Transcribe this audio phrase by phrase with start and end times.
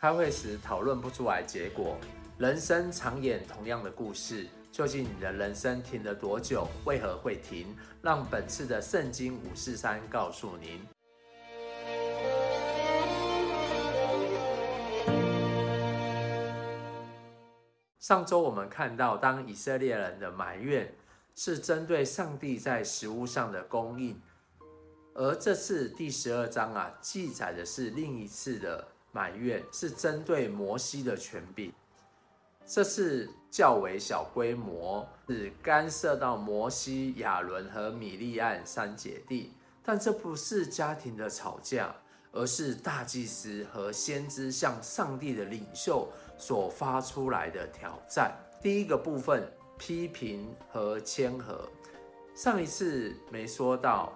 [0.00, 1.96] 开会时讨论不出来结果。
[2.38, 6.68] 人生常演同样的故事，究竟你的人生停了多久？
[6.84, 7.76] 为何会停？
[8.00, 10.80] 让本次的圣经五四三告诉您。
[17.98, 20.94] 上周我们看到，当以色列人的埋怨
[21.34, 24.22] 是针对上帝在食物上的供应，
[25.14, 31.72] 而这次第十二章啊，记载的是另一次的埋怨，是针对摩西的权柄。
[32.66, 41.94] 这次较为小规模，是干涉到摩西、亚伦和米利暗三姐弟，但这不是家庭的吵架，
[42.30, 46.06] 而是大祭司和先知向上帝的领袖
[46.36, 48.36] 所发出来的挑战。
[48.62, 51.66] 第一个部分，批评和谦和。
[52.34, 54.12] 上一次没说到，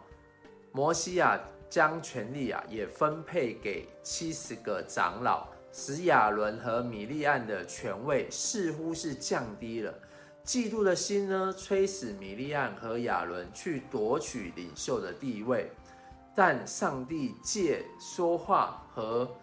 [0.73, 1.41] 摩西啊，
[1.73, 5.49] 将权力啊也分配给七十个长老。
[5.73, 9.95] 使亚伦和米利暗的权位似乎是降低了，
[10.45, 15.71] 嫉妒的心呢，催使米利暗和亚伦去夺取领袖的地位，
[16.35, 19.35] 但上帝借说话和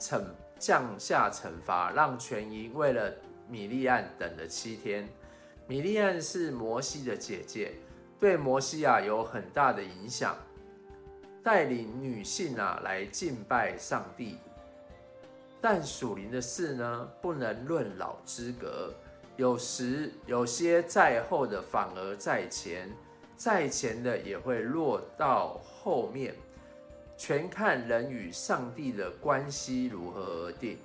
[0.00, 0.24] 惩
[0.58, 3.12] 降下惩罚，让全营为了
[3.46, 5.06] 米利暗等了七天。
[5.66, 7.74] 米利暗是摩西的姐姐，
[8.18, 10.34] 对摩西啊有很大的影响，
[11.44, 14.38] 带领女性啊来敬拜上帝。
[15.60, 18.92] 但属灵的事呢，不能论老资格。
[19.36, 22.90] 有时有些在后的反而在前，
[23.36, 26.34] 在前的也会落到后面，
[27.16, 30.78] 全看人与上帝的关系如何而定。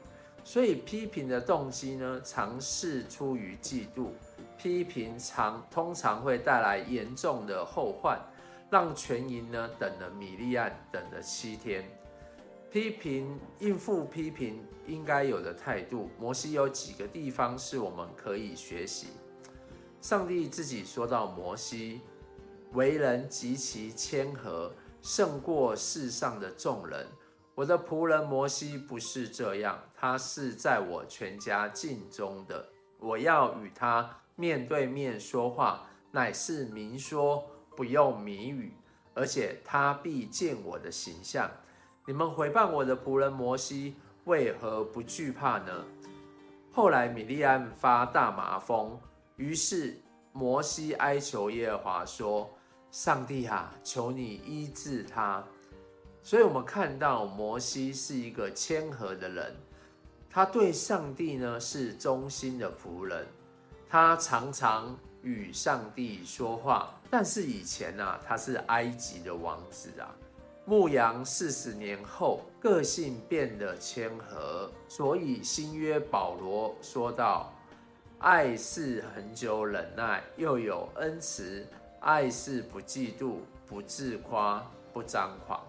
[0.44, 4.08] 所以批评的动机呢，常是出于嫉妒。
[4.58, 8.20] 批评常通常会带来严重的后患，
[8.70, 11.84] 让全营呢等了米利暗等了七天。
[12.72, 19.08] 批评应付批评应该有的态度，摩西有几个地方是我们可以学习。
[20.02, 22.02] 上帝自己说到摩西
[22.74, 24.72] 为人极其谦和，
[25.02, 27.08] 胜过世上的众人。
[27.56, 32.70] 我的仆人摩西不是这样，他是在我全家尽忠的。
[33.00, 37.44] 我要与他面对面说话，乃是明说，
[37.76, 38.74] 不用谜语，
[39.14, 41.50] 而且他必见我的形象。
[42.06, 45.86] 你们回谤我的仆人摩西，为何不惧怕呢？
[46.72, 49.00] 后来米利暗发大麻风，
[49.36, 50.00] 于是
[50.32, 52.50] 摩西哀求耶和华说
[52.92, 55.44] ：“上帝啊，求你医治他。”
[56.22, 59.56] 所以，我们看到摩西是一个谦和的人，
[60.30, 63.26] 他对上帝呢是忠心的仆人，
[63.88, 66.94] 他常常与上帝说话。
[67.10, 70.14] 但是以前呢、啊，他是埃及的王子啊。
[70.66, 77.52] 牧羊四十年后，个性变得谦和，所以新约保罗说道
[78.20, 81.64] ：“爱是恒久忍耐，又有恩慈；
[82.02, 84.64] 爱是不嫉妒，不自夸，
[84.94, 85.60] 不张狂。”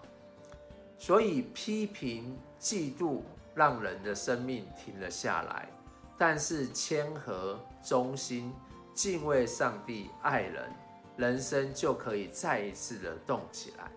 [0.99, 3.21] 所以批评、嫉妒
[3.55, 5.67] 让人的生命停了下来，
[6.15, 8.53] 但是谦和、忠心、
[8.93, 10.71] 敬畏上帝、爱人，
[11.17, 13.91] 人生就可以再一次的动起来。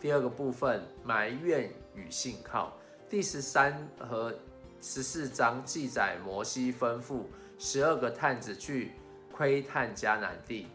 [0.00, 2.72] 第二个部分，埋怨与信靠。
[3.08, 4.34] 第十三和
[4.80, 7.22] 十四章记载，摩西吩咐
[7.58, 8.92] 十二个探子去
[9.32, 10.68] 窥探迦南地，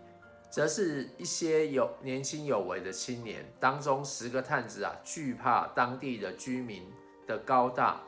[0.49, 3.45] 则是一些有年轻有为的青年。
[3.59, 6.83] 当中十个探子啊，惧怕当地的居民
[7.27, 8.01] 的高大，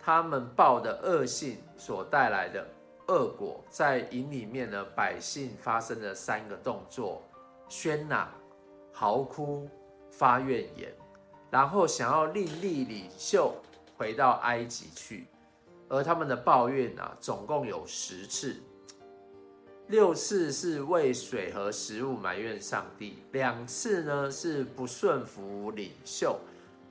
[0.00, 2.66] 他们报的恶信所带来的
[3.08, 7.22] 恶果，在营里面呢，百姓发生了三个动作：
[7.68, 8.30] 喧嚷、
[8.92, 9.68] 嚎哭。
[10.16, 10.94] 发怨言，
[11.50, 13.52] 然后想要另立领袖
[13.96, 15.26] 回到埃及去，
[15.88, 18.54] 而他们的抱怨啊，总共有十次，
[19.88, 26.38] 六次是为水和食物埋怨上帝，两次呢是不顺服领袖，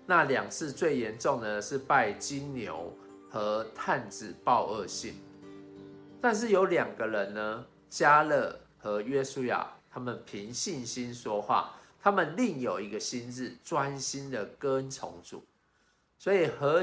[0.05, 2.93] 那两次最严重的是拜金牛
[3.29, 5.15] 和探子报恶信，
[6.23, 11.75] 但是有两个人呢，加勒和约书亚，他们凭信心说话。
[12.01, 15.43] 他们另有一个心志，专心的跟从主，
[16.17, 16.81] 所以和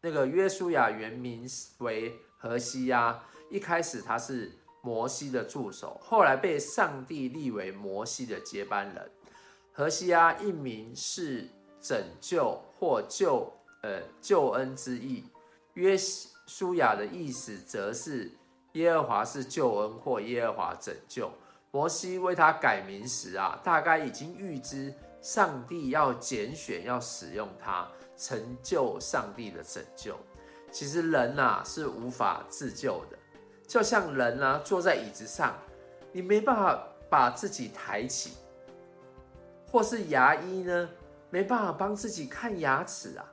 [0.00, 1.48] 那个约书亚原名
[1.78, 4.50] 为何西阿，一开始他是
[4.80, 9.10] 摩西的助手，后来被上帝立为摩西的接班人。
[9.72, 11.48] 何西阿一名是
[11.80, 13.48] 拯救或救
[13.82, 15.22] 呃救恩之意，
[15.74, 15.96] 约
[16.48, 18.28] 书亚的意思则是
[18.72, 21.30] 耶和华是救恩或耶和华拯救。
[21.70, 30.14] 摩西为他改名时啊，大概已经预知上帝要拣选、要使用他，成就上帝的拯救。
[30.70, 33.18] 其实人呐是无法自救的，
[33.66, 35.54] 就像人呐坐在椅子上，
[36.12, 38.32] 你没办法把自己抬起，
[39.70, 40.88] 或是牙医呢
[41.30, 43.24] 没办法帮自己看牙齿啊。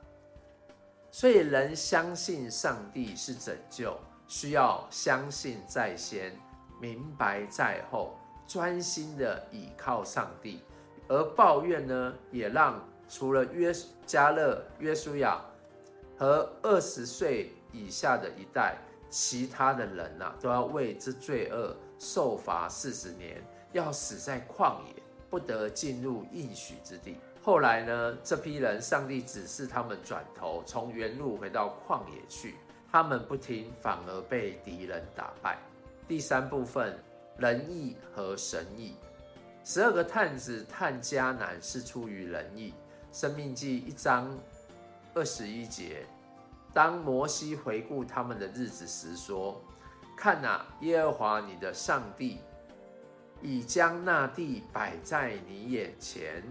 [1.10, 3.98] 所以人相信上帝是拯救，
[4.30, 6.32] 需要相信在先，
[6.80, 8.16] 明白在后，
[8.46, 10.62] 专心的倚靠上帝。
[11.08, 13.74] 而抱怨呢，也让除了约
[14.06, 15.40] 加勒、约书亚
[16.16, 18.76] 和二十岁以下的一代，
[19.10, 23.42] 其他的人呐、啊，都要为这罪恶受罚四十年，
[23.72, 27.16] 要死在旷野，不得进入应许之地。
[27.42, 32.54] 后来呢，这批人，上帝指示他们转头，从原路回到旷野去，
[32.90, 35.58] 他们不听，反而被敌人打败。
[36.08, 36.98] 第三部分，
[37.38, 38.96] 人义和神义。
[39.64, 42.74] 十二个探子探迦南是出于人义。
[43.12, 44.36] 生命记一章
[45.14, 46.06] 二十一节，
[46.72, 49.60] 当摩西回顾他们的日子时说
[50.16, 52.38] ：“看哪，耶和华你的上帝
[53.42, 56.42] 已将那地摆在你眼前，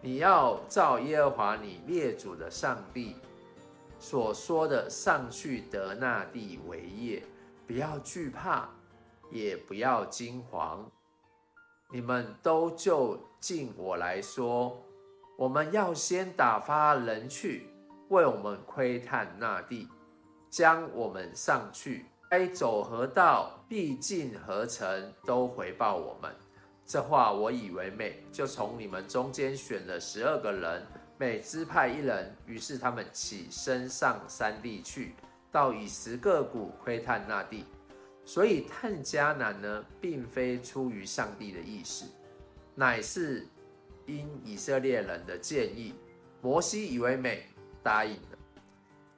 [0.00, 3.16] 你要照耶和华你列祖的上帝
[4.04, 7.22] 所说的上去得那地为业，
[7.66, 8.68] 不要惧怕，
[9.30, 10.80] 也不要惊惶。”
[11.90, 14.76] 你们都就近我来说，
[15.38, 17.66] 我们要先打发人去
[18.10, 19.88] 为我们窥探那地，
[20.50, 26.30] 将我们上去该走何道，必进何城，都回报我们。
[26.84, 32.34] 这话我以为美，就从你们中间选了十二个人，每支派一人。
[32.46, 35.14] 于是他们起身上山地去，
[35.50, 37.64] 到以实各谷窥探那地。
[38.24, 42.06] 所以探迦南呢，并非出于上帝的意思，
[42.74, 43.46] 乃是
[44.06, 45.94] 因以色列人的建议。
[46.40, 47.46] 摩西以为美，
[47.82, 48.38] 答应了。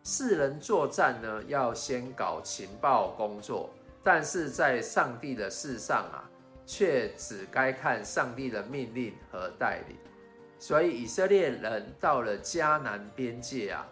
[0.03, 3.71] 四人作战呢，要先搞情报工作，
[4.03, 6.31] 但是在上帝的事上啊，
[6.65, 9.97] 却只该看上帝的命令和带领。
[10.67, 13.87] 所以以色列人到了迦南边界啊，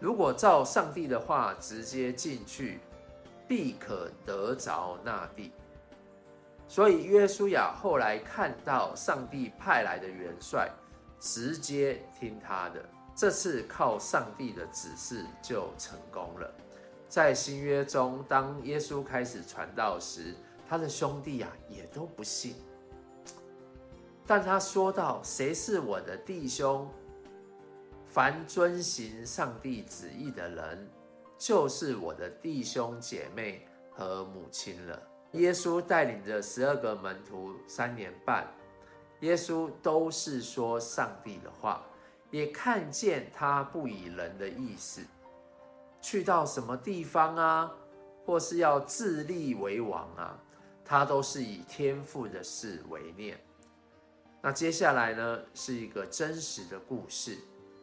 [0.00, 2.80] 如果照上帝的话直接进去。
[3.48, 5.52] 必可得着那地，
[6.66, 10.68] 所以约书亚后来看到上帝派来的元帅，
[11.20, 12.84] 直接听他的。
[13.14, 16.52] 这次靠上帝的指示就成功了。
[17.08, 20.34] 在新约中，当耶稣开始传道时，
[20.68, 22.56] 他的兄弟啊也都不信。
[24.26, 26.90] 但他说道：“谁是我的弟兄？
[28.06, 30.90] 凡遵行上帝旨意的人。”
[31.38, 35.02] 就是我的弟兄姐妹和母亲了。
[35.32, 38.46] 耶稣带领着十二个门徒三年半，
[39.20, 41.84] 耶稣都是说上帝的话，
[42.30, 45.02] 也看见他不以人的意思，
[46.00, 47.70] 去到什么地方啊，
[48.24, 50.42] 或是要自立为王啊，
[50.86, 53.38] 他都是以天父的事为念。
[54.46, 57.36] 那接下来呢，是一个真实的故事，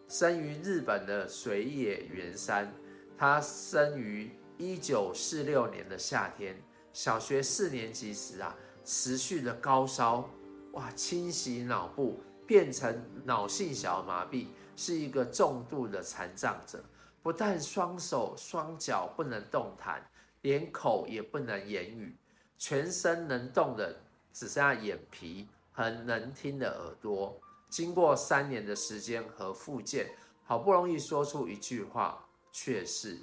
[0.07, 2.74] 生于日本的水野源山。
[3.18, 6.56] 他生于一九四六年的夏天，
[6.94, 8.56] 小学四年级时啊，
[8.86, 10.30] 持续的高烧，
[10.71, 16.81] 哇，侵袭脑部，变成脑性小麻痹，是一个重度的残障者。
[17.21, 20.02] 不但双手双脚不能动弹，
[20.40, 22.16] 连口也不能言语，
[22.57, 23.99] 全身能动的
[24.31, 27.37] 只剩下眼皮很能听的耳朵。
[27.69, 30.09] 经过三年的时间和复健，
[30.45, 32.25] 好不容易说出一句话。
[32.56, 33.18] 却是，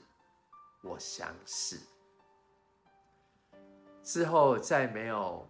[0.82, 1.78] 我想死。
[4.02, 5.48] 之后再没有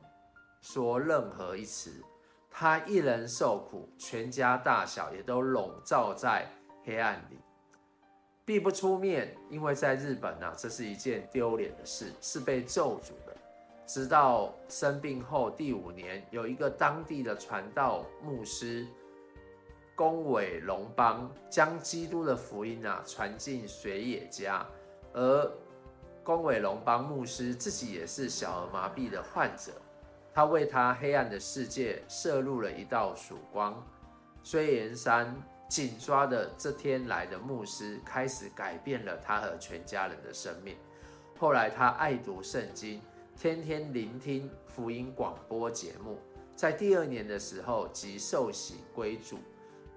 [0.60, 2.04] 说任何一词。
[2.50, 6.46] 他一人受苦，全家大小也都笼罩在
[6.84, 7.38] 黑暗里，
[8.44, 9.34] 避不出面。
[9.48, 13.34] 因为在日本啊，这是一件丢脸的事，是被咒诅的。
[13.92, 18.86] 直到生病后第五年，有一个当地的传道牧师。
[19.96, 24.64] 宫尾龙邦将基督的福音啊传进水野家，
[25.12, 25.52] 而
[26.22, 29.72] 宫尾龙邦牧师自己也是小儿麻痹的患者，
[30.32, 33.84] 他为他黑暗的世界射入了一道曙光。
[34.44, 35.34] 水野山
[35.68, 40.76] 紧抓的这天来的牧师开始改变了他和全家人的生命。
[41.36, 43.02] 后来他爱读圣经，
[43.40, 46.18] 天天聆听福音广播节目，
[46.54, 49.38] 在第二年的时候即受洗归主。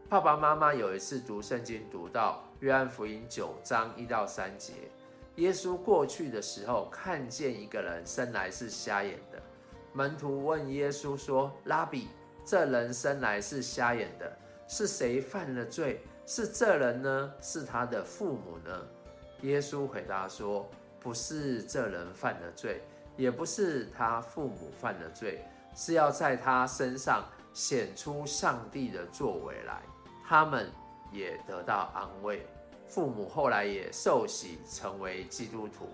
[0.07, 4.71] 爸爸妈妈有一次读圣经，读到约翰福音九章一到三节，
[5.35, 9.43] 耶稣过去的时候，看见一个人生来是瞎眼的。
[9.91, 12.07] 门徒问耶稣说：“拉比，
[12.45, 14.31] 这人生来是瞎眼的，
[14.69, 15.99] 是谁犯了罪？
[16.25, 17.33] 是这人呢？
[17.41, 18.87] 是他的父母呢？”
[19.43, 20.65] 耶稣回答说
[20.97, 22.81] ：“不是这人犯了罪，
[23.15, 29.81] 也不是他父母犯的罪，是要在他身上显出上帝的作为来。
[30.25, 30.71] 他们
[31.11, 32.45] 也得到安慰。
[32.87, 35.89] 父母后来也受洗成为基督徒。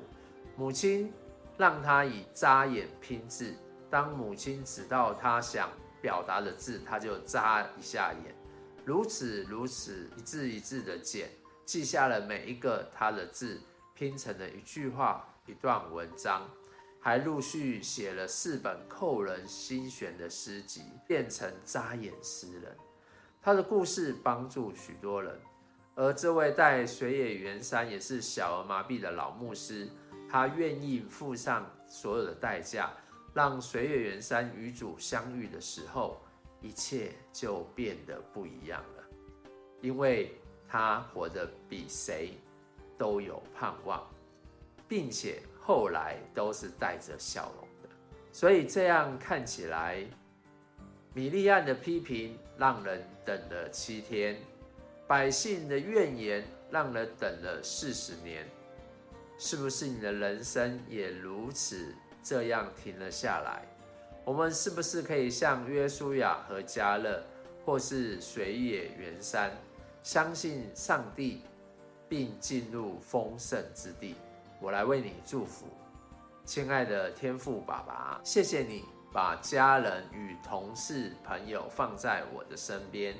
[0.55, 1.13] 母亲
[1.57, 3.53] 让他以扎眼拼字，
[3.89, 5.69] 当母亲指到他想
[6.01, 8.35] 表达的字，他就扎一下眼，
[8.85, 11.29] 如此如此，一字一字的剪。”
[11.65, 13.61] 记下了每一个他的字，
[13.93, 16.41] 拼成了一句话、一段文章，
[16.99, 22.75] 还陆续写了四本扣人心弦的诗集，变成扎眼诗人。
[23.41, 25.39] 他的故事帮助许多人，
[25.95, 29.87] 而这位带水野源山也是小儿麻痹的老牧师，
[30.29, 32.91] 他愿意付上所有的代价，
[33.33, 36.21] 让水野源三与主相遇的时候，
[36.61, 39.03] 一切就变得不一样了，
[39.81, 40.35] 因为。
[40.71, 42.37] 他活得比谁
[42.95, 44.07] 都有盼望，
[44.87, 47.89] 并且后来都是带着笑容的。
[48.31, 50.03] 所以这样看起来，
[51.13, 54.35] 米利暗的批评让人等了七天，
[55.07, 58.47] 百姓的怨言让人等了四十年。
[59.37, 63.61] 是不是你的人生也如此这样停了下来？
[64.25, 67.23] 我们是不是可以像约书亚和迦勒，
[67.63, 69.51] 或是水野源三？
[70.01, 71.43] 相信上帝，
[72.07, 74.15] 并进入丰盛之地。
[74.61, 75.67] 我来为你祝福，
[76.43, 83.15] 亲爱的天父爸爸，谢谢你把家人与同事朋友放在我的身边，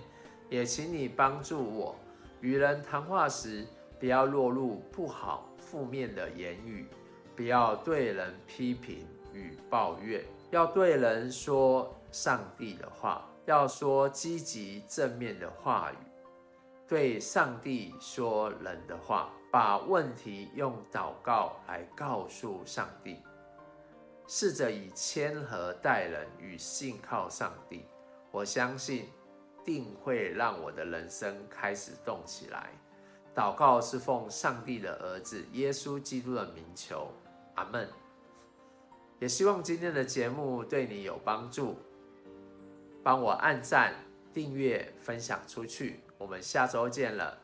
[0.50, 1.96] 也请你帮助我
[2.42, 3.66] 与人谈话时，
[4.02, 6.86] 不要落入不好负面的言语，
[7.38, 15.96] 不要对人批评与抱怨，要对人说上帝的话，要说积极正面的话语。
[16.86, 23.18] 对上帝说人的话，把问题用祷告来告诉上帝，
[24.28, 27.86] 试着以谦和待人与信靠上帝。
[28.32, 29.10] 我相信
[29.66, 32.70] 定会让我的人生开始动起来。
[33.34, 37.12] 祷告是奉上帝的儿子耶稣基督的名求，
[37.56, 37.88] 阿门。
[39.20, 41.76] 也希望今天的节目对你有帮助，
[43.04, 43.94] 帮我按赞、
[44.34, 46.02] 订阅、分享出去。
[46.18, 47.38] 我们下周见了，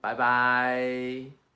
[0.00, 1.47] 拜拜。